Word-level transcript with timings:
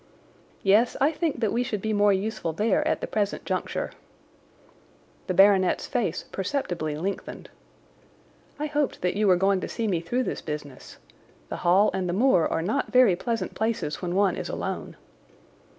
"Yes, 0.63 0.97
I 0.99 1.11
think 1.11 1.41
that 1.41 1.53
we 1.53 1.61
should 1.61 1.79
be 1.79 1.93
more 1.93 2.11
useful 2.11 2.53
there 2.53 2.87
at 2.87 3.01
the 3.01 3.05
present 3.05 3.45
juncture." 3.45 3.91
The 5.27 5.35
baronet's 5.35 5.85
face 5.85 6.25
perceptibly 6.31 6.95
lengthened. 6.97 7.51
"I 8.57 8.65
hoped 8.65 9.03
that 9.03 9.15
you 9.15 9.27
were 9.27 9.35
going 9.37 9.61
to 9.61 9.67
see 9.69 9.87
me 9.87 10.01
through 10.01 10.23
this 10.23 10.41
business. 10.41 10.97
The 11.49 11.57
Hall 11.57 11.91
and 11.93 12.09
the 12.09 12.13
moor 12.13 12.47
are 12.47 12.63
not 12.63 12.91
very 12.91 13.15
pleasant 13.15 13.53
places 13.53 14.01
when 14.01 14.15
one 14.15 14.35
is 14.37 14.49
alone." 14.49 14.95